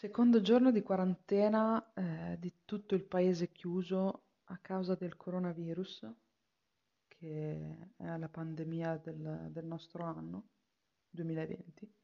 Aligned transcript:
Secondo 0.00 0.40
giorno 0.40 0.70
di 0.70 0.80
quarantena, 0.80 1.92
eh, 1.92 2.38
di 2.38 2.50
tutto 2.64 2.94
il 2.94 3.04
paese 3.04 3.52
chiuso 3.52 4.22
a 4.44 4.56
causa 4.56 4.94
del 4.94 5.14
coronavirus, 5.14 6.10
che 7.06 7.90
è 7.98 8.16
la 8.16 8.28
pandemia 8.30 8.96
del, 8.96 9.48
del 9.50 9.66
nostro 9.66 10.04
anno, 10.04 10.48
2020. 11.10 11.94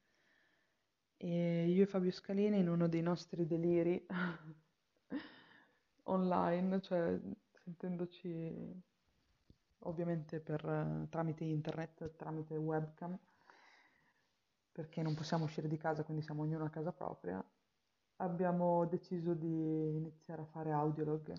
E 1.17 1.69
io 1.71 1.83
e 1.83 1.87
Fabio 1.87 2.11
Scalini 2.11 2.59
in 2.59 2.69
uno 2.69 2.87
dei 2.87 3.01
nostri 3.01 3.47
deliri 3.47 4.07
online, 6.05 6.83
cioè 6.83 7.19
sentendoci 7.65 8.79
ovviamente 9.85 10.41
per, 10.41 11.07
tramite 11.09 11.45
internet, 11.45 12.15
tramite 12.15 12.59
webcam, 12.59 13.19
perché 14.71 15.01
non 15.01 15.15
possiamo 15.15 15.45
uscire 15.45 15.67
di 15.67 15.79
casa, 15.79 16.05
quindi 16.05 16.23
siamo 16.23 16.43
ognuno 16.43 16.67
a 16.67 16.69
casa 16.69 16.93
propria 16.93 17.43
abbiamo 18.17 18.87
deciso 18.87 19.35
di 19.35 19.97
iniziare 19.97 20.43
a 20.43 20.47
fare 20.47 20.73
audiolog. 20.73 21.33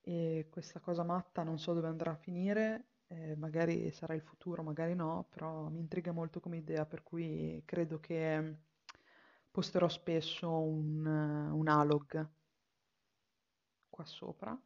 E 0.00 0.46
questa 0.50 0.80
cosa 0.80 1.02
matta 1.02 1.42
non 1.42 1.58
so 1.58 1.72
dove 1.74 1.88
andrà 1.88 2.12
a 2.12 2.16
finire, 2.16 2.84
eh, 3.08 3.34
magari 3.36 3.90
sarà 3.90 4.14
il 4.14 4.22
futuro, 4.22 4.62
magari 4.62 4.94
no, 4.94 5.26
però 5.30 5.68
mi 5.68 5.80
intriga 5.80 6.12
molto 6.12 6.40
come 6.40 6.58
idea, 6.58 6.86
per 6.86 7.02
cui 7.02 7.62
credo 7.64 7.98
che 8.00 8.58
posterò 9.50 9.88
spesso 9.88 10.50
un, 10.60 11.04
un 11.06 11.68
alog 11.68 12.28
qua 13.90 14.04
sopra. 14.04 14.58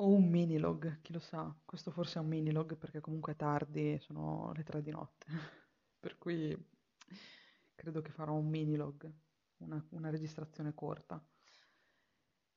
O 0.00 0.06
un 0.08 0.28
minilog, 0.28 1.00
chi 1.02 1.12
lo 1.12 1.18
sa, 1.18 1.52
questo 1.64 1.90
forse 1.90 2.18
è 2.18 2.22
un 2.22 2.28
minilog 2.28 2.76
perché 2.76 3.00
comunque 3.00 3.32
è 3.32 3.36
tardi, 3.36 3.98
sono 3.98 4.52
le 4.54 4.62
tre 4.62 4.80
di 4.80 4.90
notte, 4.90 5.26
per 5.98 6.16
cui 6.18 6.56
credo 7.78 8.02
che 8.02 8.10
farò 8.10 8.34
un 8.34 8.48
mini 8.48 8.74
log, 8.74 9.08
una, 9.58 9.82
una 9.90 10.10
registrazione 10.10 10.74
corta. 10.74 11.24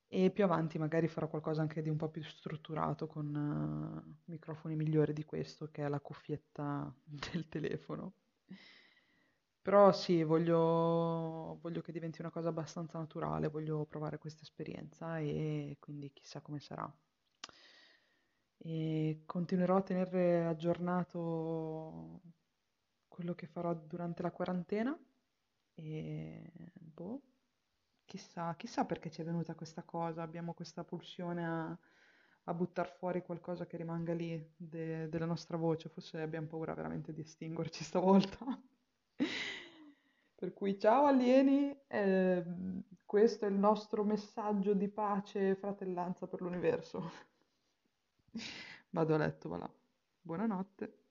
E 0.07 0.31
più 0.31 0.43
avanti 0.43 0.79
magari 0.79 1.07
farò 1.07 1.29
qualcosa 1.29 1.61
anche 1.61 1.81
di 1.81 1.89
un 1.89 1.95
po' 1.95 2.09
più 2.09 2.23
strutturato 2.23 3.07
con 3.07 3.33
uh, 3.33 4.15
microfoni 4.25 4.75
migliori 4.75 5.13
di 5.13 5.23
questo, 5.23 5.69
che 5.69 5.85
è 5.85 5.87
la 5.87 5.99
cuffietta 6.01 6.93
del 7.05 7.47
telefono. 7.47 8.15
Però 9.61 9.91
sì, 9.93 10.23
voglio, 10.23 11.59
voglio 11.61 11.81
che 11.81 11.91
diventi 11.91 12.19
una 12.19 12.31
cosa 12.31 12.49
abbastanza 12.49 12.97
naturale, 12.97 13.47
voglio 13.47 13.85
provare 13.85 14.17
questa 14.17 14.41
esperienza 14.41 15.19
e 15.19 15.77
quindi 15.79 16.11
chissà 16.11 16.41
come 16.41 16.59
sarà. 16.59 16.91
E 18.57 19.21
continuerò 19.25 19.77
a 19.77 19.81
tenere 19.81 20.45
aggiornato 20.45 22.21
quello 23.07 23.35
che 23.35 23.45
farò 23.45 23.73
durante 23.75 24.23
la 24.23 24.31
quarantena 24.31 24.97
e 25.73 26.51
boh, 26.73 27.21
chissà, 28.05 28.55
chissà 28.55 28.85
perché 28.85 29.09
ci 29.09 29.21
è 29.21 29.23
venuta 29.25 29.55
questa 29.55 29.83
cosa, 29.83 30.21
abbiamo 30.21 30.53
questa 30.53 30.83
pulsione 30.83 31.45
a, 31.45 31.77
a 32.45 32.53
buttar 32.53 32.89
fuori 32.97 33.21
qualcosa 33.21 33.65
che 33.65 33.77
rimanga 33.77 34.13
lì 34.13 34.53
de- 34.55 35.09
della 35.09 35.25
nostra 35.25 35.57
voce, 35.57 35.89
forse 35.89 36.19
abbiamo 36.21 36.47
paura 36.47 36.73
veramente 36.73 37.13
di 37.13 37.21
estinguerci 37.21 37.83
stavolta. 37.83 38.45
Per 40.35 40.53
cui 40.53 40.79
ciao 40.79 41.05
alieni, 41.05 41.79
eh, 41.87 42.43
questo 43.05 43.45
è 43.45 43.49
il 43.49 43.55
nostro 43.55 44.03
messaggio 44.03 44.73
di 44.73 44.89
pace 44.89 45.51
e 45.51 45.55
fratellanza 45.55 46.27
per 46.27 46.41
l'universo. 46.41 47.11
Vado 48.89 49.13
a 49.13 49.17
letto, 49.17 49.49
va 49.49 49.57
là. 49.57 49.71
Buonanotte. 50.21 51.10